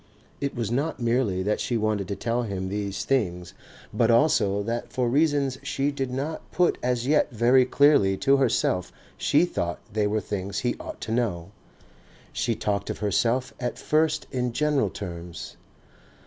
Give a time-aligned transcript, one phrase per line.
[0.39, 3.53] It was not merely that she wanted to tell him these things
[3.93, 8.91] but also that for reasons she did not put as yet very clearly to herself
[9.15, 11.51] she thought they were things he ought to know.
[12.33, 15.55] She talked of herself at first in general terms.